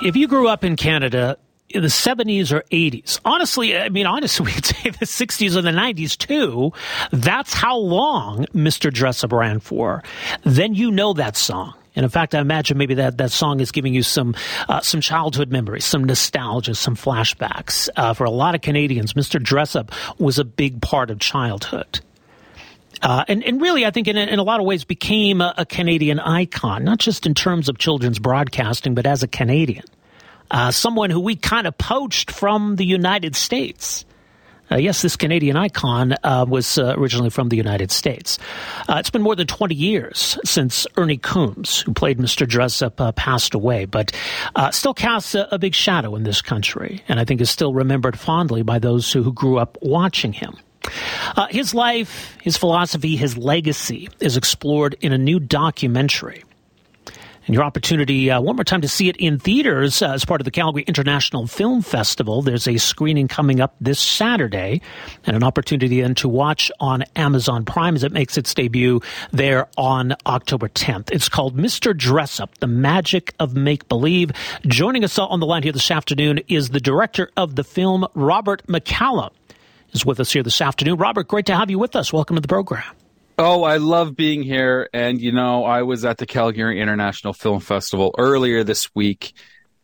If 0.00 0.14
you 0.14 0.28
grew 0.28 0.48
up 0.48 0.62
in 0.62 0.76
Canada 0.76 1.36
in 1.70 1.82
the 1.82 1.88
70s 1.88 2.52
or 2.52 2.62
80s, 2.70 3.20
honestly, 3.24 3.76
I 3.76 3.88
mean, 3.88 4.06
honestly, 4.06 4.46
we 4.46 4.52
could 4.52 4.64
say 4.64 4.90
the 4.90 5.06
60s 5.06 5.56
or 5.56 5.62
the 5.62 5.70
90s 5.70 6.16
too. 6.16 6.72
That's 7.10 7.52
how 7.52 7.76
long 7.76 8.46
Mr. 8.54 8.90
Dressup 8.90 9.36
ran 9.36 9.60
for. 9.60 10.02
Then 10.44 10.74
you 10.74 10.90
know 10.90 11.12
that 11.14 11.36
song. 11.36 11.74
And 11.96 12.04
in 12.04 12.10
fact, 12.10 12.36
I 12.36 12.40
imagine 12.40 12.78
maybe 12.78 12.94
that, 12.94 13.18
that 13.18 13.32
song 13.32 13.58
is 13.58 13.72
giving 13.72 13.92
you 13.92 14.04
some 14.04 14.36
uh, 14.68 14.80
some 14.80 15.00
childhood 15.00 15.50
memories, 15.50 15.84
some 15.84 16.04
nostalgia, 16.04 16.76
some 16.76 16.94
flashbacks. 16.94 17.88
Uh, 17.96 18.14
for 18.14 18.22
a 18.22 18.30
lot 18.30 18.54
of 18.54 18.60
Canadians, 18.60 19.14
Mr. 19.14 19.42
Dressup 19.42 19.90
was 20.20 20.38
a 20.38 20.44
big 20.44 20.80
part 20.80 21.10
of 21.10 21.18
childhood. 21.18 21.98
Uh, 23.02 23.24
and, 23.28 23.44
and 23.44 23.60
really, 23.60 23.86
I 23.86 23.90
think 23.90 24.08
in 24.08 24.16
a, 24.16 24.20
in 24.20 24.38
a 24.38 24.42
lot 24.42 24.60
of 24.60 24.66
ways 24.66 24.84
became 24.84 25.40
a, 25.40 25.54
a, 25.56 25.66
Canadian 25.66 26.18
icon, 26.18 26.84
not 26.84 26.98
just 26.98 27.26
in 27.26 27.34
terms 27.34 27.68
of 27.68 27.78
children's 27.78 28.18
broadcasting, 28.18 28.94
but 28.94 29.06
as 29.06 29.22
a 29.22 29.28
Canadian. 29.28 29.84
Uh, 30.50 30.70
someone 30.70 31.10
who 31.10 31.20
we 31.20 31.36
kind 31.36 31.66
of 31.66 31.76
poached 31.76 32.30
from 32.30 32.76
the 32.76 32.84
United 32.84 33.36
States. 33.36 34.04
Uh, 34.70 34.76
yes, 34.76 35.00
this 35.00 35.16
Canadian 35.16 35.56
icon 35.56 36.14
uh, 36.24 36.44
was 36.46 36.76
uh, 36.78 36.94
originally 36.96 37.30
from 37.30 37.48
the 37.48 37.56
United 37.56 37.90
States. 37.90 38.38
Uh, 38.88 38.96
it's 38.98 39.08
been 39.08 39.22
more 39.22 39.34
than 39.34 39.46
20 39.46 39.74
years 39.74 40.38
since 40.44 40.86
Ernie 40.96 41.16
Coombs, 41.16 41.80
who 41.80 41.92
played 41.94 42.18
Mr. 42.18 42.46
Dressup, 42.46 43.14
passed 43.14 43.54
away, 43.54 43.86
but 43.86 44.12
still 44.70 44.92
casts 44.92 45.34
a, 45.34 45.48
a, 45.50 45.58
big 45.58 45.74
shadow 45.74 46.14
in 46.16 46.24
this 46.24 46.42
country, 46.42 47.02
and 47.08 47.18
I 47.18 47.24
think 47.24 47.40
is 47.40 47.50
still 47.50 47.72
remembered 47.72 48.18
fondly 48.18 48.62
by 48.62 48.78
those 48.78 49.10
who, 49.10 49.22
who 49.22 49.32
grew 49.32 49.58
up 49.58 49.78
watching 49.80 50.34
him. 50.34 50.54
His 51.50 51.74
life, 51.74 52.36
his 52.42 52.56
philosophy, 52.56 53.16
his 53.16 53.36
legacy 53.36 54.08
is 54.20 54.36
explored 54.36 54.96
in 55.00 55.12
a 55.12 55.18
new 55.18 55.40
documentary 55.40 56.44
and 57.48 57.54
your 57.54 57.64
opportunity, 57.64 58.30
uh, 58.30 58.40
one 58.42 58.56
more 58.56 58.64
time, 58.64 58.82
to 58.82 58.88
see 58.88 59.08
it 59.08 59.16
in 59.16 59.38
theaters 59.38 60.02
uh, 60.02 60.10
as 60.10 60.24
part 60.26 60.42
of 60.42 60.44
the 60.44 60.50
Calgary 60.50 60.84
International 60.86 61.46
Film 61.46 61.80
Festival. 61.80 62.42
There's 62.42 62.68
a 62.68 62.76
screening 62.76 63.26
coming 63.26 63.58
up 63.58 63.74
this 63.80 63.98
Saturday, 63.98 64.82
and 65.24 65.34
an 65.34 65.42
opportunity 65.42 66.02
then 66.02 66.14
to 66.16 66.28
watch 66.28 66.70
on 66.78 67.04
Amazon 67.16 67.64
Prime 67.64 67.96
as 67.96 68.04
it 68.04 68.12
makes 68.12 68.36
its 68.36 68.52
debut 68.52 69.00
there 69.32 69.66
on 69.78 70.14
October 70.26 70.68
10th. 70.68 71.10
It's 71.10 71.30
called 71.30 71.56
Mr. 71.56 71.94
Dressup, 71.94 72.54
The 72.60 72.66
Magic 72.66 73.32
of 73.40 73.56
Make 73.56 73.88
Believe. 73.88 74.30
Joining 74.66 75.02
us 75.02 75.18
on 75.18 75.40
the 75.40 75.46
line 75.46 75.62
here 75.62 75.72
this 75.72 75.90
afternoon 75.90 76.40
is 76.48 76.68
the 76.68 76.80
director 76.80 77.30
of 77.34 77.56
the 77.56 77.64
film, 77.64 78.06
Robert 78.14 78.66
McCallum, 78.66 79.30
is 79.92 80.04
with 80.04 80.20
us 80.20 80.32
here 80.32 80.42
this 80.42 80.60
afternoon. 80.60 80.96
Robert, 80.96 81.28
great 81.28 81.46
to 81.46 81.56
have 81.56 81.70
you 81.70 81.78
with 81.78 81.96
us. 81.96 82.12
Welcome 82.12 82.36
to 82.36 82.42
the 82.42 82.48
program. 82.48 82.84
Oh, 83.38 83.62
I 83.62 83.76
love 83.76 84.16
being 84.16 84.42
here. 84.42 84.88
And, 84.92 85.20
you 85.20 85.30
know, 85.32 85.64
I 85.64 85.82
was 85.82 86.04
at 86.04 86.18
the 86.18 86.26
Calgary 86.26 86.80
International 86.80 87.32
Film 87.32 87.60
Festival 87.60 88.14
earlier 88.18 88.64
this 88.64 88.92
week. 88.94 89.32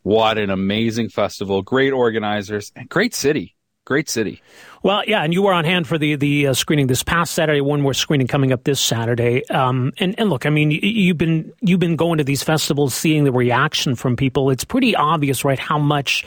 What 0.02 0.38
an 0.38 0.50
amazing 0.50 1.08
festival. 1.08 1.62
Great 1.62 1.92
organizers. 1.92 2.72
and 2.74 2.88
Great 2.88 3.14
city. 3.14 3.54
Great 3.86 4.08
city. 4.08 4.42
Well, 4.82 5.02
yeah, 5.06 5.22
and 5.22 5.32
you 5.34 5.42
were 5.42 5.52
on 5.52 5.66
hand 5.66 5.86
for 5.86 5.98
the 5.98 6.16
the 6.16 6.48
uh, 6.48 6.54
screening 6.54 6.86
this 6.86 7.02
past 7.02 7.34
Saturday. 7.34 7.60
One 7.60 7.82
more 7.82 7.92
screening 7.92 8.26
coming 8.26 8.50
up 8.50 8.64
this 8.64 8.80
Saturday. 8.80 9.46
Um, 9.50 9.92
and 9.98 10.18
and 10.18 10.30
look, 10.30 10.46
I 10.46 10.50
mean, 10.50 10.70
you've 10.70 11.18
been 11.18 11.52
you've 11.60 11.80
been 11.80 11.96
going 11.96 12.16
to 12.16 12.24
these 12.24 12.42
festivals, 12.42 12.94
seeing 12.94 13.24
the 13.24 13.32
reaction 13.32 13.94
from 13.94 14.16
people. 14.16 14.48
It's 14.48 14.64
pretty 14.64 14.96
obvious, 14.96 15.44
right, 15.44 15.58
how 15.58 15.78
much 15.78 16.24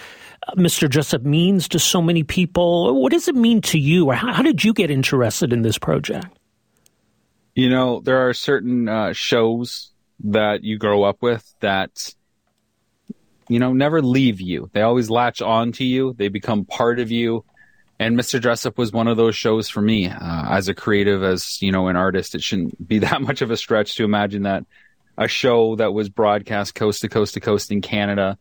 Mr. 0.55 0.87
Dressup 0.87 1.23
means 1.23 1.67
to 1.69 1.79
so 1.79 2.01
many 2.01 2.23
people. 2.23 3.01
What 3.01 3.11
does 3.11 3.27
it 3.27 3.35
mean 3.35 3.61
to 3.61 3.79
you, 3.79 4.07
or 4.07 4.13
how, 4.13 4.33
how 4.33 4.43
did 4.43 4.63
you 4.63 4.73
get 4.73 4.89
interested 4.89 5.51
in 5.51 5.61
this 5.61 5.77
project? 5.77 6.27
You 7.55 7.69
know, 7.69 8.01
there 8.01 8.27
are 8.27 8.33
certain 8.33 8.87
uh, 8.87 9.13
shows 9.13 9.91
that 10.23 10.63
you 10.63 10.77
grow 10.77 11.03
up 11.03 11.21
with 11.21 11.53
that, 11.59 12.13
you 13.49 13.59
know, 13.59 13.73
never 13.73 14.01
leave 14.01 14.39
you. 14.39 14.69
They 14.73 14.81
always 14.81 15.09
latch 15.09 15.41
on 15.41 15.71
to 15.73 15.83
you. 15.83 16.13
They 16.13 16.27
become 16.27 16.65
part 16.65 16.99
of 16.99 17.11
you. 17.11 17.43
And 17.99 18.17
Mr. 18.17 18.39
Dressup 18.39 18.77
was 18.77 18.91
one 18.91 19.07
of 19.07 19.17
those 19.17 19.35
shows 19.35 19.69
for 19.69 19.81
me. 19.81 20.07
Uh, 20.07 20.45
as 20.49 20.67
a 20.67 20.75
creative, 20.75 21.23
as 21.23 21.61
you 21.61 21.71
know, 21.71 21.87
an 21.87 21.95
artist, 21.95 22.35
it 22.35 22.43
shouldn't 22.43 22.87
be 22.87 22.99
that 22.99 23.21
much 23.21 23.41
of 23.41 23.51
a 23.51 23.57
stretch 23.57 23.95
to 23.95 24.03
imagine 24.03 24.43
that 24.43 24.65
a 25.17 25.27
show 25.27 25.75
that 25.77 25.93
was 25.93 26.09
broadcast 26.09 26.75
coast 26.75 27.01
to 27.01 27.09
coast 27.09 27.33
to 27.33 27.39
coast 27.39 27.71
in 27.71 27.81
Canada 27.81 28.37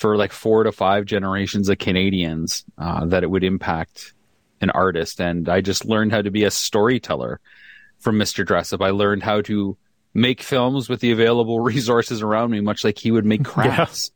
for 0.00 0.16
like 0.16 0.32
four 0.32 0.64
to 0.64 0.72
five 0.72 1.04
generations 1.04 1.68
of 1.68 1.78
Canadians, 1.78 2.64
uh, 2.78 3.04
that 3.06 3.22
it 3.22 3.30
would 3.30 3.44
impact 3.44 4.14
an 4.62 4.70
artist. 4.70 5.20
And 5.20 5.48
I 5.48 5.60
just 5.60 5.84
learned 5.84 6.10
how 6.10 6.22
to 6.22 6.30
be 6.30 6.44
a 6.44 6.50
storyteller 6.50 7.38
from 7.98 8.16
Mr. 8.16 8.44
Dressup. 8.44 8.84
I 8.84 8.90
learned 8.90 9.22
how 9.22 9.42
to 9.42 9.76
make 10.14 10.42
films 10.42 10.88
with 10.88 11.00
the 11.00 11.12
available 11.12 11.60
resources 11.72 12.22
around 12.22 12.50
me, 12.50 12.60
much 12.60 12.82
like 12.82 12.98
he 12.98 13.10
would 13.10 13.26
make 13.26 13.44
crafts. 13.44 14.10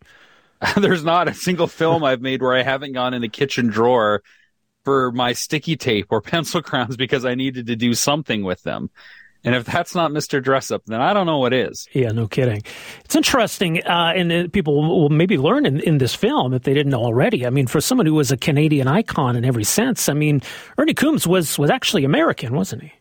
Yeah. 0.63 0.73
There's 0.81 1.05
not 1.05 1.29
a 1.29 1.35
single 1.35 1.67
film 1.67 2.03
I've 2.03 2.23
made 2.23 2.41
where 2.41 2.57
I 2.57 2.63
haven't 2.63 2.95
gone 2.95 3.13
in 3.13 3.21
the 3.21 3.29
kitchen 3.29 3.69
drawer 3.69 4.23
for 4.85 5.13
my 5.13 5.35
sticky 5.35 5.77
tape 5.77 6.07
or 6.11 6.21
pencil 6.23 6.63
crowns 6.63 6.97
because 6.97 7.27
I 7.27 7.35
needed 7.35 7.67
to 7.67 7.77
do 7.77 7.93
something 7.93 8.43
with 8.43 8.63
them. 8.63 8.89
And 9.45 9.55
if 9.55 9.65
that's 9.67 9.95
not 9.95 10.11
Mr. 10.11 10.43
Dressup, 10.43 10.81
then 10.87 11.03
I 11.03 11.13
don't 11.13 11.27
know 11.27 11.39
what 11.39 11.53
is. 11.53 11.87
Yeah, 11.93 12.09
no 12.13 12.27
kidding. 12.27 12.63
It's 13.05 13.15
interesting, 13.15 13.85
uh, 13.85 14.13
and 14.17 14.33
uh, 14.33 14.49
people 14.51 14.75
will 14.75 15.11
maybe 15.11 15.37
learn 15.37 15.67
in, 15.67 15.81
in, 15.81 15.99
this 15.99 16.15
film 16.15 16.55
if 16.55 16.63
they 16.63 16.73
didn't 16.73 16.91
know 16.91 17.03
already. 17.03 17.47
I 17.47 17.51
mean, 17.51 17.67
for 17.67 17.81
someone 17.81 18.07
who 18.07 18.15
was 18.15 18.33
a 18.33 18.39
Canadian 18.39 18.89
icon 18.89 19.37
in 19.37 19.45
every 19.45 19.65
sense, 19.65 20.09
I 20.09 20.15
mean, 20.15 20.41
Ernie 20.79 20.95
Coombs 20.95 21.27
was 21.27 21.59
was 21.59 21.71
actually 21.71 22.05
American, 22.05 22.55
wasn't 22.55 22.85
he? 22.85 22.93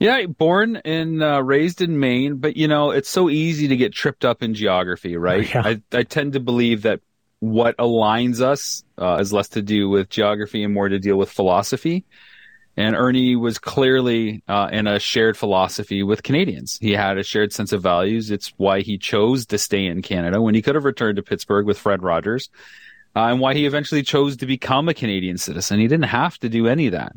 Yeah, 0.00 0.24
born 0.26 0.76
and 0.84 1.22
uh, 1.22 1.42
raised 1.42 1.82
in 1.82 2.00
Maine, 2.00 2.36
but 2.36 2.56
you 2.56 2.66
know, 2.66 2.90
it's 2.90 3.10
so 3.10 3.28
easy 3.28 3.68
to 3.68 3.76
get 3.76 3.92
tripped 3.92 4.24
up 4.24 4.42
in 4.42 4.54
geography, 4.54 5.16
right? 5.16 5.48
Yeah. 5.54 5.62
I, 5.64 5.82
I 5.92 6.02
tend 6.04 6.32
to 6.32 6.40
believe 6.40 6.82
that 6.82 7.00
what 7.40 7.76
aligns 7.76 8.40
us 8.40 8.82
uh, 8.98 9.18
is 9.20 9.32
less 9.32 9.48
to 9.50 9.62
do 9.62 9.88
with 9.88 10.08
geography 10.08 10.64
and 10.64 10.72
more 10.72 10.88
to 10.88 10.98
deal 10.98 11.16
with 11.16 11.30
philosophy. 11.30 12.04
And 12.80 12.96
Ernie 12.96 13.36
was 13.36 13.58
clearly 13.58 14.42
uh, 14.48 14.70
in 14.72 14.86
a 14.86 14.98
shared 14.98 15.36
philosophy 15.36 16.02
with 16.02 16.22
Canadians. 16.22 16.78
He 16.80 16.92
had 16.92 17.18
a 17.18 17.22
shared 17.22 17.52
sense 17.52 17.72
of 17.72 17.82
values. 17.82 18.30
It's 18.30 18.54
why 18.56 18.80
he 18.80 18.96
chose 18.96 19.46
to 19.46 19.58
stay 19.58 19.84
in 19.86 20.00
Canada 20.00 20.40
when 20.40 20.54
he 20.54 20.62
could 20.62 20.74
have 20.76 20.84
returned 20.84 21.16
to 21.16 21.22
Pittsburgh 21.22 21.66
with 21.66 21.78
Fred 21.78 22.02
Rogers, 22.02 22.48
uh, 23.14 23.26
and 23.26 23.38
why 23.38 23.54
he 23.54 23.66
eventually 23.66 24.02
chose 24.02 24.38
to 24.38 24.46
become 24.46 24.88
a 24.88 24.94
Canadian 24.94 25.36
citizen. 25.36 25.78
He 25.78 25.88
didn't 25.88 26.04
have 26.04 26.38
to 26.38 26.48
do 26.48 26.66
any 26.68 26.86
of 26.86 26.92
that. 26.92 27.12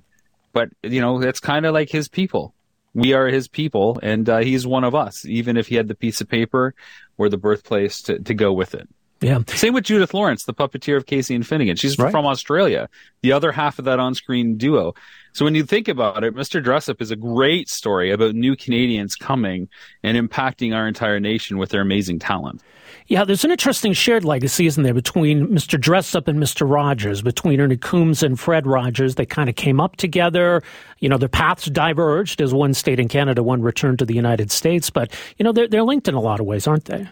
But, 0.52 0.70
you 0.84 1.00
know, 1.00 1.20
that's 1.20 1.40
kind 1.40 1.66
of 1.66 1.74
like 1.74 1.90
his 1.90 2.08
people 2.08 2.54
we 2.94 3.14
are 3.14 3.28
his 3.28 3.48
people 3.48 4.00
and 4.04 4.30
uh, 4.30 4.38
he's 4.40 4.68
one 4.68 4.84
of 4.84 4.94
us, 4.96 5.26
even 5.26 5.58
if 5.58 5.68
he 5.68 5.76
had 5.76 5.88
the 5.88 5.96
piece 5.96 6.22
of 6.22 6.30
paper 6.30 6.76
or 7.18 7.30
the 7.30 7.38
birthplace 7.38 8.02
to, 8.04 8.20
to 8.20 8.34
go 8.34 8.54
with 8.54 8.76
it. 8.76 8.88
Yeah. 9.24 9.40
Same 9.48 9.74
with 9.74 9.86
Judith 9.86 10.14
Lawrence, 10.14 10.44
the 10.44 10.54
puppeteer 10.54 10.98
of 10.98 11.06
Casey 11.06 11.34
and 11.34 11.48
Finnegan. 11.48 11.78
She's 11.78 11.98
right. 11.98 12.12
from 12.12 12.26
Australia, 12.26 12.90
the 13.22 13.32
other 13.32 13.52
half 13.54 13.80
of 13.80 13.86
that 13.86 14.00
on 14.00 14.16
screen 14.16 14.58
duo. 14.58 14.94
So 15.32 15.46
when 15.46 15.56
you 15.56 15.64
think 15.64 15.88
about 15.88 16.24
it, 16.24 16.36
Mr. 16.36 16.64
Dressup 16.64 17.02
is 17.02 17.10
a 17.10 17.16
great 17.16 17.70
story 17.70 18.12
about 18.12 18.36
new 18.36 18.56
Canadians 18.56 19.16
coming 19.16 19.70
and 20.04 20.18
impacting 20.18 20.76
our 20.76 20.88
entire 20.88 21.20
nation 21.20 21.58
with 21.58 21.70
their 21.70 21.82
amazing 21.82 22.20
talent. 22.20 22.62
Yeah, 23.08 23.26
there's 23.26 23.44
an 23.44 23.52
interesting 23.52 23.94
shared 23.94 24.24
legacy, 24.24 24.66
isn't 24.66 24.84
there, 24.84 24.94
between 24.94 25.48
Mr. 25.48 25.80
Dressup 25.80 26.28
and 26.28 26.40
Mr. 26.40 26.70
Rogers, 26.70 27.22
between 27.22 27.60
Ernie 27.60 27.78
Coombs 27.78 28.24
and 28.24 28.40
Fred 28.40 28.68
Rogers. 28.68 29.16
They 29.16 29.26
kind 29.26 29.50
of 29.50 29.56
came 29.56 29.80
up 29.80 29.96
together. 29.96 30.62
You 31.00 31.10
know, 31.10 31.18
their 31.18 31.30
paths 31.30 31.66
diverged 31.66 32.42
as 32.42 32.54
one 32.54 32.74
stayed 32.74 33.00
in 33.00 33.08
Canada, 33.08 33.42
one 33.42 33.62
returned 33.62 34.00
to 34.00 34.06
the 34.06 34.14
United 34.14 34.52
States. 34.52 34.90
But, 34.90 35.12
you 35.38 35.44
know, 35.44 35.52
they're, 35.52 35.68
they're 35.68 35.84
linked 35.84 36.08
in 36.08 36.16
a 36.16 36.22
lot 36.22 36.40
of 36.40 36.46
ways, 36.46 36.68
aren't 36.68 36.86
they? 36.86 37.08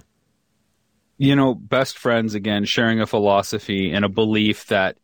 You 1.21 1.35
know, 1.35 1.53
best 1.53 1.99
friends, 1.99 2.33
again, 2.33 2.65
sharing 2.65 2.99
a 2.99 3.05
philosophy 3.05 3.91
and 3.91 4.03
a 4.03 4.09
belief 4.09 4.65
that 4.69 4.97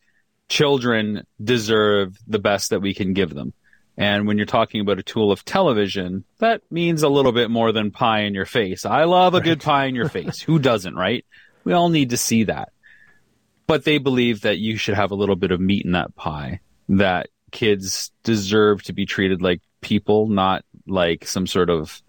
children 0.49 1.27
deserve 1.43 2.17
the 2.25 2.39
best 2.39 2.71
that 2.71 2.79
we 2.79 2.95
can 2.95 3.13
give 3.13 3.35
them. 3.35 3.53
And 3.97 4.25
when 4.25 4.37
you're 4.37 4.47
talking 4.47 4.81
about 4.81 4.97
a 4.97 5.03
tool 5.03 5.31
of 5.31 5.45
television, 5.45 6.23
that 6.39 6.63
means 6.71 7.03
a 7.03 7.07
little 7.07 7.33
bit 7.33 7.51
more 7.51 7.71
than 7.71 7.91
pie 7.91 8.21
in 8.21 8.33
your 8.33 8.47
face. 8.47 8.83
I 8.83 9.03
love 9.03 9.35
a 9.35 9.37
right. 9.37 9.43
good 9.43 9.61
pie 9.61 9.85
in 9.85 9.93
your 9.93 10.09
face. 10.17 10.41
Who 10.41 10.57
doesn't, 10.57 10.95
right? 10.95 11.23
We 11.63 11.73
all 11.73 11.89
need 11.89 12.09
to 12.09 12.17
see 12.17 12.45
that. 12.45 12.69
But 13.67 13.83
they 13.83 13.99
believe 13.99 14.41
that 14.41 14.57
you 14.57 14.75
should 14.75 14.95
have 14.95 15.11
a 15.11 15.15
little 15.15 15.35
bit 15.35 15.51
of 15.51 15.61
meat 15.61 15.85
in 15.85 15.91
that 15.91 16.15
pie, 16.15 16.61
that 16.89 17.29
kids 17.51 18.09
deserve 18.23 18.81
to 18.85 18.93
be 18.93 19.05
treated 19.05 19.43
like 19.43 19.61
people, 19.81 20.25
not 20.25 20.65
like 20.87 21.27
some 21.27 21.45
sort 21.45 21.69
of 21.69 22.01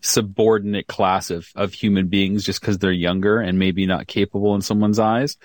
subordinate 0.00 0.86
class 0.86 1.30
of, 1.30 1.48
of 1.54 1.72
human 1.72 2.08
beings 2.08 2.44
just 2.44 2.60
because 2.60 2.78
they're 2.78 2.92
younger 2.92 3.40
and 3.40 3.58
maybe 3.58 3.86
not 3.86 4.06
capable 4.06 4.54
in 4.54 4.60
someone's 4.60 4.98
eyes 4.98 5.36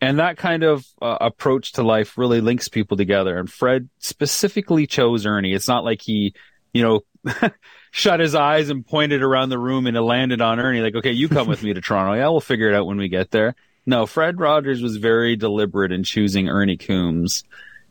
and 0.00 0.18
that 0.18 0.38
kind 0.38 0.62
of 0.62 0.86
uh, 1.02 1.18
approach 1.20 1.72
to 1.72 1.82
life 1.82 2.16
really 2.16 2.40
links 2.40 2.68
people 2.68 2.96
together. 2.96 3.38
And 3.38 3.50
Fred 3.50 3.88
specifically 3.98 4.86
chose 4.86 5.26
Ernie. 5.26 5.52
It's 5.52 5.68
not 5.68 5.84
like 5.84 6.00
he, 6.00 6.34
you 6.72 6.82
know, 6.82 7.50
shut 7.90 8.20
his 8.20 8.34
eyes 8.34 8.70
and 8.70 8.86
pointed 8.86 9.22
around 9.22 9.50
the 9.50 9.58
room 9.58 9.86
and 9.86 9.96
it 9.96 10.02
landed 10.02 10.40
on 10.40 10.58
Ernie. 10.58 10.80
Like, 10.80 10.94
okay, 10.94 11.12
you 11.12 11.28
come 11.28 11.48
with 11.48 11.62
me 11.62 11.74
to 11.74 11.80
Toronto. 11.80 12.14
Yeah, 12.14 12.28
we'll 12.28 12.40
figure 12.40 12.68
it 12.68 12.74
out 12.74 12.86
when 12.86 12.96
we 12.96 13.08
get 13.08 13.30
there. 13.30 13.54
No, 13.84 14.06
Fred 14.06 14.40
Rogers 14.40 14.82
was 14.82 14.96
very 14.96 15.36
deliberate 15.36 15.92
in 15.92 16.04
choosing 16.04 16.48
Ernie 16.48 16.76
Coombs. 16.76 17.44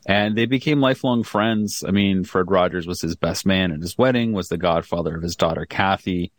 And 0.05 0.37
they 0.37 0.45
became 0.45 0.79
lifelong 0.79 1.23
friends. 1.23 1.83
I 1.87 1.91
mean, 1.91 2.23
Fred 2.23 2.49
Rogers 2.49 2.87
was 2.87 3.01
his 3.01 3.15
best 3.15 3.45
man 3.45 3.71
at 3.71 3.81
his 3.81 3.97
wedding, 3.97 4.33
was 4.33 4.47
the 4.47 4.57
godfather 4.57 5.15
of 5.15 5.21
his 5.21 5.35
daughter, 5.35 5.65
Kathy. 5.65 6.31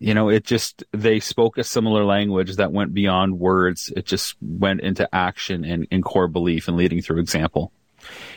you 0.00 0.14
know, 0.14 0.30
it 0.30 0.44
just, 0.44 0.82
they 0.92 1.20
spoke 1.20 1.58
a 1.58 1.64
similar 1.64 2.04
language 2.04 2.56
that 2.56 2.72
went 2.72 2.94
beyond 2.94 3.38
words. 3.38 3.92
It 3.94 4.06
just 4.06 4.34
went 4.40 4.80
into 4.80 5.14
action 5.14 5.62
and, 5.64 5.86
and 5.90 6.02
core 6.02 6.26
belief 6.26 6.68
and 6.68 6.76
leading 6.76 7.02
through 7.02 7.20
example. 7.20 7.70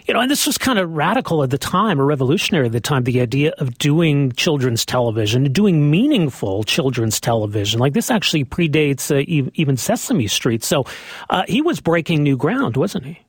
You 0.06 0.14
know, 0.14 0.20
and 0.20 0.30
this 0.30 0.46
was 0.46 0.58
kind 0.58 0.78
of 0.78 0.92
radical 0.92 1.42
at 1.42 1.52
the 1.52 1.58
time, 1.58 2.02
or 2.02 2.06
revolutionary 2.06 2.66
at 2.66 2.74
the 2.74 2.82
time, 2.82 3.06
the 3.06 3.22
idea 3.22 3.54
of 3.60 3.78
doing 3.78 4.34
children's 4.34 4.86
television, 4.86 5.54
doing 5.54 5.90
meaningful 5.90 6.66
children's 6.66 7.22
television. 7.22 7.80
Like 7.80 7.94
this 7.94 8.12
actually 8.12 8.44
predates 8.44 9.10
uh, 9.10 9.24
even 9.54 9.78
Sesame 9.78 10.28
Street. 10.28 10.66
So 10.66 10.86
uh, 11.30 11.44
he 11.48 11.62
was 11.62 11.80
breaking 11.80 12.24
new 12.24 12.36
ground, 12.36 12.76
wasn't 12.76 13.06
he? 13.06 13.20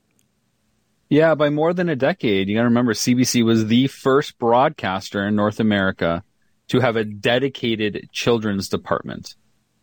Yeah, 1.15 1.37
by 1.37 1.49
more 1.49 1.73
than 1.73 1.89
a 1.89 1.95
decade. 1.95 2.49
You 2.49 2.57
got 2.57 2.63
to 2.63 2.65
remember, 2.65 2.93
CBC 2.93 3.45
was 3.45 3.67
the 3.67 3.87
first 3.87 4.37
broadcaster 4.37 5.25
in 5.25 5.37
North 5.37 5.61
America 5.61 6.25
to 6.67 6.81
have 6.81 6.97
a 6.97 7.05
dedicated 7.05 8.09
children's 8.11 8.69
department. 8.69 9.37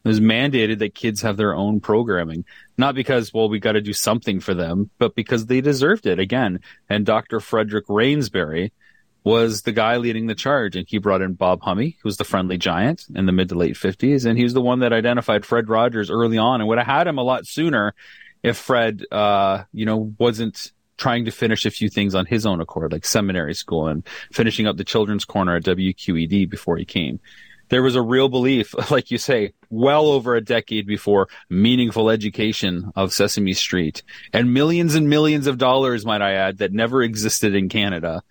It 0.04 0.10
was 0.10 0.20
mandated 0.20 0.80
that 0.80 0.94
kids 0.94 1.22
have 1.22 1.38
their 1.38 1.56
own 1.56 1.80
programming, 1.80 2.44
not 2.78 2.96
because, 2.96 3.34
well, 3.34 3.48
we 3.48 3.60
got 3.60 3.74
to 3.74 3.82
do 3.82 3.94
something 3.94 4.42
for 4.42 4.54
them, 4.54 4.90
but 4.98 5.16
because 5.16 5.46
they 5.46 5.62
deserved 5.62 6.06
it 6.06 6.20
again. 6.20 6.60
And 6.90 7.06
Dr. 7.06 7.40
Frederick 7.40 7.88
Rainsberry 7.88 8.74
was 9.24 9.62
the 9.62 9.72
guy 9.72 9.96
leading 9.96 10.28
the 10.28 10.36
charge. 10.36 10.76
And 10.76 10.86
he 10.86 10.98
brought 10.98 11.22
in 11.22 11.36
Bob 11.36 11.62
Homme, 11.62 11.78
who 11.78 12.04
was 12.04 12.18
the 12.18 12.26
friendly 12.26 12.58
giant 12.58 13.06
in 13.16 13.26
the 13.26 13.32
mid 13.32 13.48
to 13.48 13.56
late 13.56 13.76
50s. 13.76 14.26
And 14.26 14.38
he 14.38 14.44
was 14.44 14.54
the 14.54 14.60
one 14.60 14.80
that 14.80 14.92
identified 14.92 15.46
Fred 15.46 15.70
Rogers 15.70 16.12
early 16.12 16.38
on 16.38 16.60
and 16.60 16.68
would 16.68 16.78
have 16.78 16.88
had 16.88 17.08
him 17.08 17.20
a 17.20 17.24
lot 17.24 17.48
sooner 17.48 17.96
if 18.44 18.58
Fred, 18.58 19.06
uh, 19.14 19.64
you 19.72 19.86
know, 19.86 20.14
wasn't 20.20 20.74
trying 21.02 21.26
to 21.26 21.32
finish 21.32 21.66
a 21.66 21.72
few 21.72 21.90
things 21.90 22.14
on 22.14 22.28
his 22.28 22.46
own 22.46 22.62
accord, 22.62 22.92
like 22.92 23.04
seminary 23.04 23.56
school 23.56 23.88
and 23.88 24.08
finishing 24.32 24.68
up 24.68 24.78
the 24.78 24.84
children's 24.84 25.26
corner 25.26 25.56
at 25.56 25.64
WQED 25.64 26.48
before 26.48 26.78
he 26.78 26.86
came. 26.86 27.20
There 27.70 27.82
was 27.82 27.96
a 27.96 28.04
real 28.04 28.30
belief, 28.30 28.76
like 28.92 29.10
you 29.10 29.18
say, 29.18 29.54
well 29.72 30.06
over 30.06 30.36
a 30.36 30.42
decade 30.42 30.86
before 30.86 31.28
meaningful 31.50 32.12
education 32.12 32.92
of 32.96 33.14
Sesame 33.14 33.54
Street 33.54 34.04
and 34.32 34.54
millions 34.54 34.94
and 34.94 35.10
millions 35.10 35.48
of 35.48 35.58
dollars, 35.58 36.06
might 36.06 36.22
I 36.22 36.34
add, 36.34 36.60
that 36.60 36.72
never 36.72 37.02
existed 37.02 37.56
in 37.56 37.68
Canada. 37.68 38.22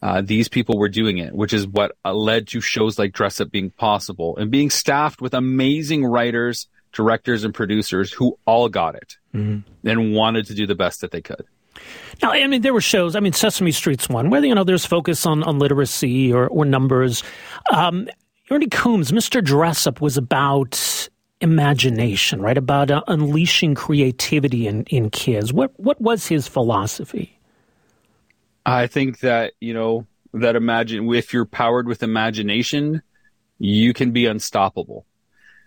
Uh, 0.00 0.22
these 0.22 0.48
people 0.48 0.78
were 0.78 0.88
doing 0.88 1.18
it, 1.18 1.34
which 1.34 1.52
is 1.52 1.66
what 1.66 1.96
uh, 2.04 2.14
led 2.14 2.46
to 2.48 2.60
shows 2.60 3.00
like 3.00 3.12
Dress 3.12 3.40
Up 3.40 3.50
being 3.50 3.70
possible 3.70 4.36
and 4.36 4.48
being 4.48 4.70
staffed 4.70 5.20
with 5.20 5.34
amazing 5.34 6.04
writers, 6.04 6.68
directors, 6.92 7.42
and 7.42 7.52
producers 7.52 8.12
who 8.12 8.38
all 8.44 8.68
got 8.68 8.94
it 8.94 9.16
mm-hmm. 9.34 9.88
and 9.88 10.14
wanted 10.14 10.46
to 10.46 10.54
do 10.54 10.68
the 10.68 10.76
best 10.76 11.00
that 11.00 11.10
they 11.10 11.22
could. 11.22 11.44
Now, 12.22 12.32
I 12.32 12.46
mean, 12.46 12.62
there 12.62 12.72
were 12.72 12.80
shows. 12.80 13.14
I 13.14 13.20
mean, 13.20 13.32
Sesame 13.32 13.72
Street's 13.72 14.08
one 14.08 14.30
where 14.30 14.44
you 14.44 14.54
know 14.54 14.64
there's 14.64 14.86
focus 14.86 15.26
on, 15.26 15.42
on 15.42 15.58
literacy 15.58 16.32
or, 16.32 16.48
or 16.48 16.64
numbers. 16.64 17.22
Um, 17.72 18.08
Ernie 18.50 18.68
Coombs, 18.68 19.12
Mr. 19.12 19.42
Dressup 19.42 20.00
was 20.00 20.16
about 20.16 21.08
imagination, 21.40 22.40
right? 22.40 22.56
About 22.56 22.90
uh, 22.90 23.02
unleashing 23.08 23.74
creativity 23.74 24.66
in, 24.66 24.84
in 24.84 25.10
kids. 25.10 25.52
What 25.52 25.78
what 25.78 26.00
was 26.00 26.26
his 26.26 26.48
philosophy? 26.48 27.38
I 28.64 28.86
think 28.86 29.20
that 29.20 29.52
you 29.60 29.74
know 29.74 30.06
that 30.32 30.56
imagine 30.56 31.12
if 31.14 31.32
you're 31.32 31.44
powered 31.44 31.86
with 31.86 32.02
imagination, 32.02 33.02
you 33.58 33.92
can 33.92 34.12
be 34.12 34.26
unstoppable. 34.26 35.06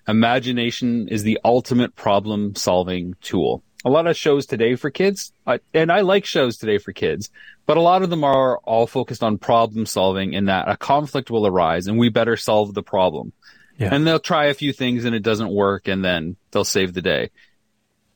Imagination 0.07 1.07
is 1.07 1.23
the 1.23 1.39
ultimate 1.43 1.95
problem 1.95 2.55
solving 2.55 3.15
tool 3.21 3.63
a 3.85 3.89
lot 3.89 4.07
of 4.07 4.17
shows 4.17 4.45
today 4.45 4.75
for 4.75 4.89
kids, 4.89 5.31
I, 5.47 5.59
and 5.73 5.91
I 5.91 6.01
like 6.01 6.25
shows 6.25 6.57
today 6.57 6.77
for 6.77 6.91
kids, 6.91 7.29
but 7.65 7.77
a 7.77 7.81
lot 7.81 8.01
of 8.01 8.09
them 8.09 8.23
are 8.23 8.57
all 8.59 8.87
focused 8.87 9.23
on 9.23 9.37
problem 9.37 9.85
solving 9.85 10.33
in 10.33 10.45
that 10.45 10.67
a 10.67 10.75
conflict 10.75 11.31
will 11.31 11.47
arise 11.47 11.87
and 11.87 11.97
we 11.97 12.09
better 12.09 12.35
solve 12.35 12.73
the 12.73 12.83
problem. 12.83 13.31
Yeah. 13.77 13.93
And 13.93 14.05
they'll 14.05 14.19
try 14.19 14.47
a 14.47 14.53
few 14.53 14.73
things 14.73 15.05
and 15.05 15.15
it 15.15 15.23
doesn't 15.23 15.49
work 15.49 15.87
and 15.87 16.03
then 16.03 16.35
they'll 16.51 16.65
save 16.65 16.93
the 16.93 17.01
day. 17.01 17.29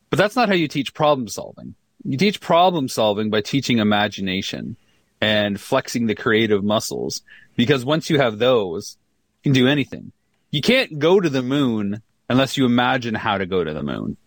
But 0.09 0.19
that's 0.19 0.35
not 0.35 0.49
how 0.49 0.55
you 0.55 0.67
teach 0.67 0.93
problem 0.93 1.29
solving. 1.29 1.75
You 2.03 2.17
teach 2.17 2.41
problem 2.41 2.89
solving 2.89 3.29
by 3.29 3.41
teaching 3.41 3.77
imagination 3.77 4.75
and 5.21 5.59
flexing 5.59 6.07
the 6.07 6.15
creative 6.15 6.63
muscles 6.63 7.21
because 7.55 7.85
once 7.85 8.09
you 8.09 8.19
have 8.19 8.39
those, 8.39 8.97
you 9.43 9.51
can 9.51 9.61
do 9.61 9.67
anything. 9.69 10.11
You 10.51 10.61
can't 10.61 10.99
go 10.99 11.21
to 11.21 11.29
the 11.29 11.41
moon 11.41 12.01
unless 12.29 12.57
you 12.57 12.65
imagine 12.65 13.15
how 13.15 13.37
to 13.37 13.45
go 13.45 13.63
to 13.63 13.73
the 13.73 13.83
moon. 13.83 14.17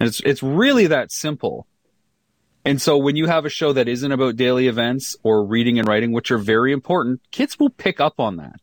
And 0.00 0.08
it's 0.08 0.20
it's 0.20 0.42
really 0.42 0.86
that 0.88 1.10
simple. 1.12 1.66
And 2.64 2.82
so 2.82 2.98
when 2.98 3.16
you 3.16 3.26
have 3.26 3.44
a 3.44 3.50
show 3.50 3.72
that 3.72 3.88
isn't 3.88 4.12
about 4.12 4.36
daily 4.36 4.68
events 4.68 5.16
or 5.22 5.44
reading 5.44 5.78
and 5.78 5.88
writing, 5.88 6.12
which 6.12 6.30
are 6.30 6.38
very 6.38 6.72
important, 6.72 7.22
kids 7.30 7.58
will 7.58 7.70
pick 7.70 8.00
up 8.00 8.20
on 8.20 8.36
that. 8.36 8.60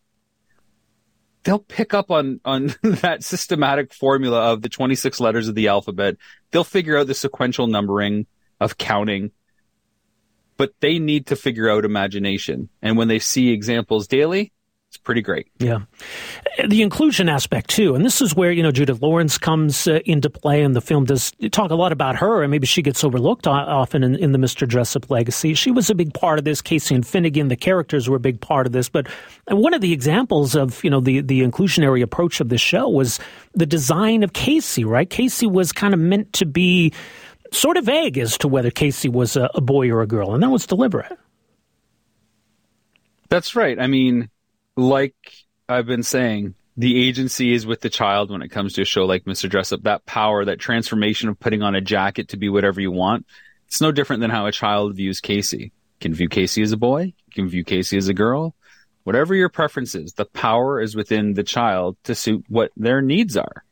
They'll 1.44 1.60
pick 1.60 1.94
up 1.94 2.12
on, 2.12 2.40
on 2.44 2.76
that 2.84 3.24
systematic 3.24 3.94
formula 3.94 4.52
of 4.52 4.62
the 4.62 4.70
26 4.70 5.20
letters 5.20 5.48
of 5.48 5.56
the 5.56 5.70
alphabet. 5.70 6.18
They'll 6.52 6.64
figure 6.64 6.98
out 6.98 7.08
the 7.08 7.14
sequential 7.14 7.68
numbering 7.68 8.28
of 8.60 8.78
counting, 8.78 9.32
but 10.58 10.74
they 10.82 11.00
need 11.00 11.28
to 11.28 11.36
figure 11.36 11.70
out 11.70 11.86
imagination. 11.86 12.70
And 12.82 12.98
when 12.98 13.08
they 13.08 13.20
see 13.20 13.50
examples 13.50 14.08
daily, 14.08 14.54
it's 14.96 15.04
pretty 15.04 15.22
great. 15.22 15.48
Yeah. 15.60 15.80
The 16.66 16.82
inclusion 16.82 17.28
aspect, 17.28 17.70
too. 17.70 17.96
And 17.96 18.06
this 18.06 18.22
is 18.22 18.34
where, 18.34 18.50
you 18.50 18.64
know, 18.64 18.72
Judith 18.72 19.02
Lawrence 19.02 19.38
comes 19.38 19.90
uh, 19.90 20.00
into 20.06 20.30
play, 20.30 20.64
and 20.64 20.74
the 20.74 20.80
film 20.80 21.04
does 21.04 21.34
talk 21.52 21.70
a 21.70 21.76
lot 21.76 21.92
about 21.92 22.16
her, 22.16 22.44
and 22.44 22.50
maybe 22.50 22.66
she 22.66 22.82
gets 22.82 23.04
overlooked 23.04 23.46
often 23.46 24.04
in, 24.04 24.16
in 24.16 24.32
the 24.32 24.38
Mr. 24.38 24.66
Dressup 24.66 25.10
legacy. 25.10 25.54
She 25.54 25.70
was 25.70 25.90
a 25.90 25.96
big 25.96 26.14
part 26.14 26.40
of 26.40 26.46
this. 26.46 26.62
Casey 26.62 26.96
and 26.96 27.06
Finnegan, 27.06 27.50
the 27.50 27.58
characters 27.58 28.08
were 28.08 28.16
a 28.16 28.22
big 28.22 28.40
part 28.40 28.68
of 28.68 28.72
this. 28.72 28.88
But 28.88 29.08
one 29.50 29.74
of 29.74 29.82
the 29.82 29.92
examples 29.92 30.56
of, 30.56 30.82
you 30.82 30.90
know, 30.90 31.02
the, 31.02 31.20
the 31.20 31.42
inclusionary 31.42 32.02
approach 32.02 32.40
of 32.40 32.48
the 32.48 32.58
show 32.58 32.88
was 32.88 33.20
the 33.54 33.66
design 33.66 34.24
of 34.24 34.32
Casey, 34.32 34.86
right? 34.86 35.10
Casey 35.10 35.46
was 35.46 35.74
kind 35.74 35.94
of 35.94 36.00
meant 36.00 36.32
to 36.34 36.46
be 36.46 36.94
sort 37.52 37.76
of 37.76 37.84
vague 37.84 38.18
as 38.18 38.38
to 38.38 38.48
whether 38.48 38.72
Casey 38.72 39.10
was 39.10 39.36
a, 39.36 39.50
a 39.56 39.62
boy 39.62 39.90
or 39.90 40.02
a 40.02 40.08
girl, 40.08 40.34
and 40.34 40.42
that 40.42 40.50
was 40.50 40.66
deliberate. 40.66 41.12
That's 43.28 43.58
right. 43.58 43.78
I 43.78 43.88
mean, 43.88 44.30
like 44.76 45.16
I've 45.68 45.86
been 45.86 46.04
saying, 46.04 46.56
the 46.78 47.08
agency 47.08 47.54
is 47.54 47.66
with 47.66 47.82
the 47.82 47.90
child 47.90 48.32
when 48.32 48.42
it 48.42 48.50
comes 48.50 48.74
to 48.74 48.82
a 48.82 48.86
show 48.86 49.06
like 49.06 49.24
Mr. 49.24 49.50
Dressup. 49.50 49.84
That 49.84 50.06
power, 50.06 50.46
that 50.46 50.60
transformation 50.60 51.30
of 51.30 51.40
putting 51.40 51.64
on 51.64 51.76
a 51.76 51.82
jacket 51.82 52.30
to 52.30 52.38
be 52.38 52.50
whatever 52.50 52.82
you 52.82 52.92
want. 52.92 53.26
It's 53.68 53.82
no 53.82 53.92
different 53.92 54.22
than 54.22 54.30
how 54.30 54.46
a 54.46 54.52
child 54.52 54.96
views 54.96 55.22
Casey. 55.22 55.58
You 55.58 55.72
can 56.02 56.14
view 56.14 56.28
Casey 56.28 56.62
as 56.62 56.74
a 56.74 56.78
boy. 56.78 57.02
You 57.04 57.34
can 57.34 57.48
view 57.48 57.64
Casey 57.64 57.98
as 57.98 58.10
a 58.10 58.14
girl. 58.14 58.56
Whatever 59.06 59.36
your 59.36 59.50
preference 59.50 59.96
is, 59.96 60.14
the 60.14 60.26
power 60.26 60.82
is 60.82 60.96
within 60.96 61.34
the 61.34 61.44
child 61.44 61.96
to 62.04 62.16
suit 62.16 62.44
what 62.50 62.72
their 62.76 63.02
needs 63.02 63.38
are. 63.38 63.64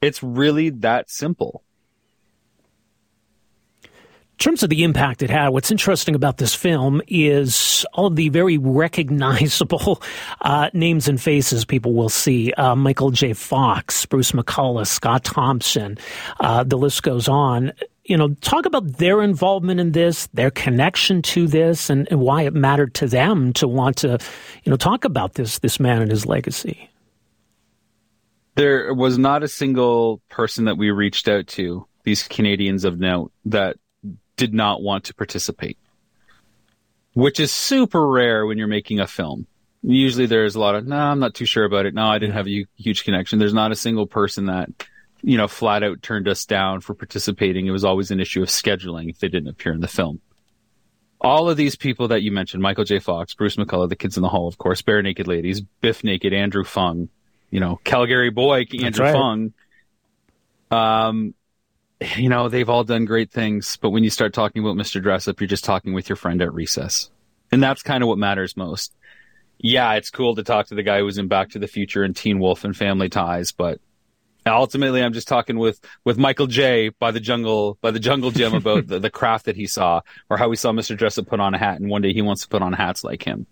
It's 0.00 0.22
really 0.22 0.70
that 0.70 1.10
simple. 1.10 1.63
In 4.34 4.38
terms 4.38 4.64
of 4.64 4.68
the 4.68 4.82
impact 4.82 5.22
it 5.22 5.30
had, 5.30 5.50
what's 5.50 5.70
interesting 5.70 6.16
about 6.16 6.38
this 6.38 6.56
film 6.56 7.00
is 7.06 7.86
all 7.94 8.06
of 8.06 8.16
the 8.16 8.30
very 8.30 8.58
recognizable 8.58 10.02
uh, 10.40 10.70
names 10.74 11.06
and 11.06 11.20
faces 11.20 11.64
people 11.64 11.94
will 11.94 12.08
see. 12.08 12.52
Uh, 12.52 12.74
Michael 12.74 13.12
J. 13.12 13.32
Fox, 13.32 14.04
Bruce 14.06 14.32
McCulloch, 14.32 14.88
Scott 14.88 15.22
Thompson, 15.22 15.96
uh, 16.40 16.64
the 16.64 16.76
list 16.76 17.04
goes 17.04 17.28
on. 17.28 17.72
You 18.04 18.16
know, 18.16 18.34
talk 18.40 18.66
about 18.66 18.98
their 18.98 19.22
involvement 19.22 19.78
in 19.78 19.92
this, 19.92 20.26
their 20.34 20.50
connection 20.50 21.22
to 21.22 21.46
this, 21.46 21.88
and, 21.88 22.08
and 22.10 22.20
why 22.20 22.42
it 22.42 22.54
mattered 22.54 22.92
to 22.94 23.06
them 23.06 23.52
to 23.54 23.68
want 23.68 23.98
to, 23.98 24.18
you 24.64 24.70
know, 24.70 24.76
talk 24.76 25.04
about 25.04 25.34
this 25.34 25.60
this 25.60 25.78
man 25.78 26.02
and 26.02 26.10
his 26.10 26.26
legacy. 26.26 26.90
There 28.56 28.92
was 28.92 29.16
not 29.16 29.44
a 29.44 29.48
single 29.48 30.20
person 30.28 30.64
that 30.66 30.76
we 30.76 30.90
reached 30.90 31.28
out 31.28 31.46
to, 31.48 31.86
these 32.02 32.24
Canadians 32.24 32.84
of 32.84 32.98
note, 32.98 33.32
that 33.46 33.76
did 34.36 34.54
not 34.54 34.82
want 34.82 35.04
to 35.04 35.14
participate, 35.14 35.78
which 37.14 37.40
is 37.40 37.52
super 37.52 38.06
rare 38.06 38.46
when 38.46 38.58
you're 38.58 38.66
making 38.66 39.00
a 39.00 39.06
film. 39.06 39.46
Usually 39.82 40.26
there's 40.26 40.54
a 40.54 40.60
lot 40.60 40.74
of, 40.74 40.86
no, 40.86 40.96
nah, 40.96 41.10
I'm 41.10 41.18
not 41.18 41.34
too 41.34 41.44
sure 41.44 41.64
about 41.64 41.86
it. 41.86 41.94
No, 41.94 42.06
I 42.06 42.18
didn't 42.18 42.34
have 42.34 42.48
a 42.48 42.66
huge 42.76 43.04
connection. 43.04 43.38
There's 43.38 43.54
not 43.54 43.70
a 43.70 43.76
single 43.76 44.06
person 44.06 44.46
that, 44.46 44.70
you 45.22 45.36
know, 45.36 45.46
flat 45.46 45.82
out 45.82 46.02
turned 46.02 46.26
us 46.26 46.46
down 46.46 46.80
for 46.80 46.94
participating. 46.94 47.66
It 47.66 47.70
was 47.70 47.84
always 47.84 48.10
an 48.10 48.20
issue 48.20 48.42
of 48.42 48.48
scheduling 48.48 49.10
if 49.10 49.18
they 49.18 49.28
didn't 49.28 49.48
appear 49.48 49.72
in 49.72 49.80
the 49.80 49.88
film. 49.88 50.20
All 51.20 51.48
of 51.48 51.56
these 51.56 51.76
people 51.76 52.08
that 52.08 52.22
you 52.22 52.32
mentioned, 52.32 52.62
Michael 52.62 52.84
J. 52.84 52.98
Fox, 52.98 53.34
Bruce 53.34 53.56
McCulloch, 53.56 53.88
The 53.88 53.96
Kids 53.96 54.16
in 54.16 54.22
the 54.22 54.28
Hall, 54.28 54.48
of 54.48 54.58
course, 54.58 54.82
Barenaked 54.82 55.26
Ladies, 55.26 55.60
Bif 55.60 56.04
Naked, 56.04 56.34
Andrew 56.34 56.64
Phung, 56.64 57.08
you 57.50 57.60
know, 57.60 57.78
Calgary 57.84 58.30
boy, 58.30 58.66
Andrew 58.82 59.04
right. 59.04 59.14
Phung. 59.14 59.52
Um, 60.70 61.34
you 62.16 62.28
know, 62.28 62.48
they've 62.48 62.68
all 62.68 62.84
done 62.84 63.04
great 63.04 63.30
things, 63.30 63.76
but 63.76 63.90
when 63.90 64.04
you 64.04 64.10
start 64.10 64.32
talking 64.32 64.62
about 64.62 64.76
Mr. 64.76 65.02
Dressup, 65.02 65.40
you're 65.40 65.48
just 65.48 65.64
talking 65.64 65.92
with 65.92 66.08
your 66.08 66.16
friend 66.16 66.40
at 66.42 66.52
recess. 66.52 67.10
And 67.52 67.62
that's 67.62 67.82
kind 67.82 68.02
of 68.02 68.08
what 68.08 68.18
matters 68.18 68.56
most. 68.56 68.94
Yeah, 69.58 69.92
it's 69.94 70.10
cool 70.10 70.34
to 70.34 70.42
talk 70.42 70.66
to 70.68 70.74
the 70.74 70.82
guy 70.82 70.98
who 70.98 71.04
was 71.04 71.18
in 71.18 71.28
Back 71.28 71.50
to 71.50 71.58
the 71.58 71.68
Future 71.68 72.02
and 72.02 72.14
Teen 72.14 72.38
Wolf 72.38 72.64
and 72.64 72.76
Family 72.76 73.08
Ties, 73.08 73.52
but 73.52 73.80
ultimately 74.46 75.02
I'm 75.02 75.12
just 75.12 75.28
talking 75.28 75.58
with, 75.58 75.80
with 76.04 76.18
Michael 76.18 76.46
J 76.46 76.90
by 76.90 77.12
the 77.12 77.20
jungle, 77.20 77.78
by 77.80 77.90
the 77.90 78.00
jungle 78.00 78.30
gym 78.30 78.54
about 78.54 78.86
the, 78.88 78.98
the 78.98 79.10
craft 79.10 79.46
that 79.46 79.56
he 79.56 79.66
saw 79.66 80.00
or 80.28 80.36
how 80.36 80.50
he 80.50 80.56
saw 80.56 80.72
Mr. 80.72 80.96
Dressup 80.96 81.26
put 81.26 81.40
on 81.40 81.54
a 81.54 81.58
hat 81.58 81.80
and 81.80 81.88
one 81.88 82.02
day 82.02 82.12
he 82.12 82.22
wants 82.22 82.42
to 82.42 82.48
put 82.48 82.62
on 82.62 82.72
hats 82.72 83.04
like 83.04 83.22
him. 83.22 83.46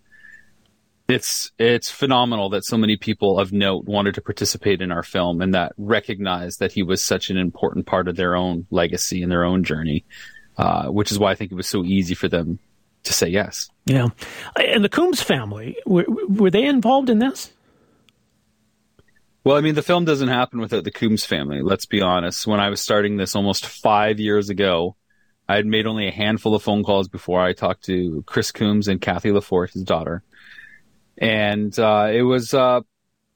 It's 1.13 1.51
it's 1.57 1.89
phenomenal 1.89 2.49
that 2.49 2.65
so 2.65 2.77
many 2.77 2.97
people 2.97 3.39
of 3.39 3.53
note 3.53 3.85
wanted 3.85 4.15
to 4.15 4.21
participate 4.21 4.81
in 4.81 4.91
our 4.91 5.03
film 5.03 5.41
and 5.41 5.53
that 5.53 5.73
recognized 5.77 6.59
that 6.59 6.71
he 6.71 6.83
was 6.83 7.01
such 7.01 7.29
an 7.29 7.37
important 7.37 7.85
part 7.85 8.07
of 8.07 8.15
their 8.15 8.35
own 8.35 8.65
legacy 8.71 9.21
and 9.21 9.31
their 9.31 9.45
own 9.45 9.63
journey, 9.63 10.03
uh, 10.57 10.87
which 10.87 11.11
is 11.11 11.19
why 11.19 11.31
I 11.31 11.35
think 11.35 11.51
it 11.51 11.55
was 11.55 11.67
so 11.67 11.83
easy 11.83 12.15
for 12.15 12.27
them 12.27 12.59
to 13.03 13.13
say 13.13 13.27
yes. 13.27 13.69
Yeah, 13.85 14.09
and 14.55 14.83
the 14.83 14.89
Coombs 14.89 15.21
family 15.21 15.77
were, 15.85 16.05
were 16.27 16.49
they 16.49 16.65
involved 16.65 17.09
in 17.09 17.19
this? 17.19 17.51
Well, 19.43 19.57
I 19.57 19.61
mean, 19.61 19.75
the 19.75 19.81
film 19.81 20.05
doesn't 20.05 20.29
happen 20.29 20.61
without 20.61 20.85
the 20.85 20.91
Coombs 20.91 21.25
family. 21.25 21.61
Let's 21.61 21.85
be 21.85 22.01
honest. 22.01 22.47
When 22.47 22.61
I 22.61 22.69
was 22.69 22.79
starting 22.79 23.17
this 23.17 23.35
almost 23.35 23.65
five 23.65 24.19
years 24.21 24.49
ago, 24.49 24.95
I 25.49 25.55
had 25.57 25.65
made 25.65 25.85
only 25.85 26.07
a 26.07 26.13
handful 26.13 26.55
of 26.55 26.63
phone 26.63 26.83
calls 26.83 27.09
before 27.09 27.41
I 27.41 27.51
talked 27.51 27.83
to 27.85 28.23
Chris 28.25 28.53
Coombs 28.53 28.87
and 28.87 29.01
Kathy 29.01 29.31
Lafort, 29.31 29.73
his 29.73 29.83
daughter 29.83 30.23
and 31.17 31.77
uh, 31.77 32.09
it 32.11 32.23
was 32.23 32.53
a 32.53 32.83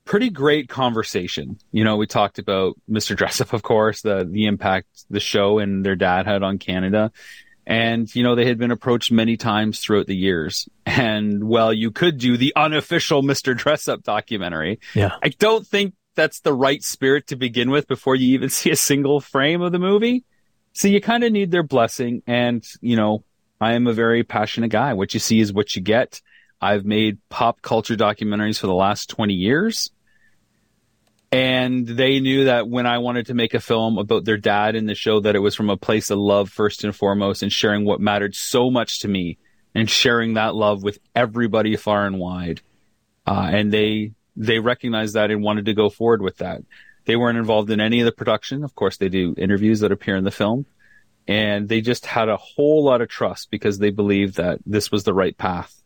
pretty 0.06 0.30
great 0.30 0.70
conversation. 0.70 1.60
You 1.72 1.84
know, 1.84 1.98
we 1.98 2.08
talked 2.08 2.40
about 2.40 2.76
Mr. 2.90 3.16
Dressup, 3.16 3.54
of 3.54 3.62
course, 3.62 4.02
the 4.02 4.28
the 4.30 4.46
impact 4.46 4.88
the 5.10 5.20
show 5.20 5.60
and 5.60 5.86
their 5.86 5.96
dad 5.96 6.26
had 6.26 6.44
on 6.44 6.58
Canada. 6.58 7.12
And, 7.68 8.14
you 8.16 8.24
know, 8.24 8.36
they 8.36 8.46
had 8.46 8.58
been 8.58 8.72
approached 8.72 9.12
many 9.12 9.36
times 9.36 9.82
throughout 9.82 10.08
the 10.08 10.16
years. 10.16 10.70
And, 10.86 11.44
well, 11.44 11.74
you 11.74 11.92
could 11.92 12.18
do 12.18 12.38
the 12.38 12.54
unofficial 12.56 13.24
Mr. 13.24 13.54
Dressup 13.54 14.04
documentary. 14.04 14.80
Yeah. 14.96 15.12
I 15.22 15.30
don't 15.30 15.68
think 15.68 15.94
that's 16.16 16.40
the 16.40 16.54
right 16.54 16.82
spirit 16.82 17.28
to 17.28 17.36
begin 17.36 17.70
with 17.70 17.86
before 17.90 18.16
you 18.16 18.34
even 18.36 18.50
see 18.58 18.72
a 18.72 18.78
single 18.78 19.20
frame 19.20 19.62
of 19.62 19.74
the 19.74 19.80
movie. 19.80 20.24
So 20.72 20.88
you 20.88 21.02
kind 21.02 21.26
of 21.26 21.34
need 21.34 21.52
their 21.52 21.64
blessing. 21.64 22.24
And, 22.26 22.66
you 22.80 22.96
know, 22.96 23.26
I 23.60 23.74
am 23.74 23.86
a 23.86 23.94
very 23.94 24.24
passionate 24.24 24.70
guy. 24.70 24.94
What 24.94 25.14
you 25.14 25.20
see 25.20 25.42
is 25.42 25.52
what 25.52 25.76
you 25.76 25.82
get. 25.82 26.22
I've 26.62 26.86
made 26.86 27.20
pop 27.30 27.62
culture 27.62 27.96
documentaries 27.96 28.60
for 28.60 28.68
the 28.68 28.74
last 28.74 29.10
20 29.10 29.34
years. 29.34 29.92
And 31.32 31.86
they 31.86 32.20
knew 32.20 32.46
that 32.46 32.70
when 32.70 32.86
I 32.86 33.00
wanted 33.00 33.28
to 33.28 33.34
make 33.34 33.54
a 33.54 33.60
film 33.60 33.98
about 33.98 34.24
their 34.24 34.38
dad 34.38 34.76
in 34.76 34.86
the 34.86 34.96
show, 34.96 35.20
that 35.20 35.36
it 35.36 35.40
was 35.40 35.56
from 35.56 35.70
a 35.70 35.78
place 35.78 36.10
of 36.10 36.18
love 36.18 36.50
first 36.50 36.84
and 36.84 36.96
foremost 36.96 37.44
and 37.44 37.52
sharing 37.52 37.84
what 37.84 38.00
mattered 38.00 38.34
so 38.34 38.72
much 38.72 39.02
to 39.02 39.08
me 39.08 39.38
and 39.76 39.90
sharing 39.90 40.36
that 40.36 40.56
love 40.56 40.84
with 40.84 41.00
everybody 41.14 41.76
far 41.76 42.06
and 42.06 42.18
wide. 42.18 42.62
Uh, 43.26 43.50
and 43.52 43.74
they, 43.74 44.14
they 44.38 44.60
recognized 44.60 45.16
that 45.16 45.30
and 45.30 45.44
wanted 45.44 45.66
to 45.66 45.74
go 45.74 45.90
forward 45.90 46.22
with 46.22 46.38
that. 46.38 46.62
They 47.06 47.18
weren't 47.18 47.38
involved 47.38 47.70
in 47.70 47.82
any 47.82 48.00
of 48.00 48.06
the 48.06 48.12
production. 48.14 48.64
Of 48.64 48.74
course, 48.74 48.98
they 48.98 49.10
do 49.10 49.36
interviews 49.38 49.82
that 49.82 49.92
appear 49.92 50.16
in 50.16 50.24
the 50.24 50.32
film. 50.32 50.66
And 51.28 51.68
they 51.68 51.82
just 51.82 52.06
had 52.06 52.30
a 52.30 52.38
whole 52.38 52.86
lot 52.86 53.02
of 53.02 53.10
trust 53.10 53.52
because 53.52 53.80
they 53.80 53.90
believed 53.90 54.38
that 54.38 54.60
this 54.66 54.92
was 54.92 55.04
the 55.04 55.14
right 55.14 55.38
path 55.38 55.78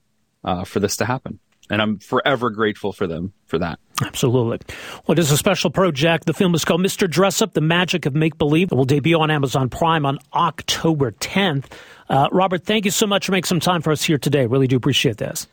uh, 0.43 0.63
for 0.63 0.79
this 0.79 0.97
to 0.97 1.05
happen. 1.05 1.39
And 1.69 1.81
I'm 1.81 1.99
forever 1.99 2.49
grateful 2.49 2.91
for 2.91 3.07
them 3.07 3.31
for 3.45 3.57
that. 3.59 3.79
Absolutely. 4.05 4.59
Well, 5.07 5.17
it 5.17 5.19
is 5.19 5.31
a 5.31 5.37
special 5.37 5.69
project. 5.69 6.25
The 6.25 6.33
film 6.33 6.53
is 6.53 6.65
called 6.65 6.81
Mr. 6.81 7.07
Dressup, 7.07 7.53
The 7.53 7.61
Magic 7.61 8.05
of 8.05 8.13
Make 8.13 8.37
Believe. 8.37 8.71
It 8.71 8.75
will 8.75 8.83
debut 8.83 9.19
on 9.19 9.31
Amazon 9.31 9.69
Prime 9.69 10.05
on 10.05 10.17
October 10.33 11.11
10th. 11.11 11.65
Uh, 12.09 12.27
Robert, 12.31 12.65
thank 12.65 12.83
you 12.83 12.91
so 12.91 13.07
much 13.07 13.27
for 13.27 13.31
making 13.31 13.45
some 13.45 13.61
time 13.61 13.81
for 13.81 13.91
us 13.91 14.03
here 14.03 14.17
today. 14.17 14.47
Really 14.47 14.67
do 14.67 14.75
appreciate 14.75 15.17
this. 15.17 15.47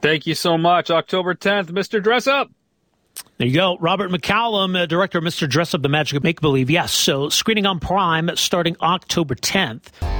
Thank 0.00 0.26
you 0.26 0.34
so 0.34 0.56
much. 0.56 0.90
October 0.90 1.34
10th, 1.34 1.66
Mr. 1.66 2.00
Dressup. 2.00 2.50
There 3.38 3.48
you 3.48 3.54
go. 3.54 3.76
Robert 3.80 4.12
McCallum, 4.12 4.80
uh, 4.80 4.86
director 4.86 5.18
of 5.18 5.24
Mr. 5.24 5.48
Dressup, 5.48 5.82
The 5.82 5.88
Magic 5.88 6.18
of 6.18 6.22
Make 6.22 6.40
Believe. 6.40 6.70
Yes, 6.70 6.92
so 6.92 7.28
screening 7.28 7.66
on 7.66 7.80
Prime 7.80 8.30
starting 8.36 8.76
October 8.80 9.34
10th. 9.34 9.90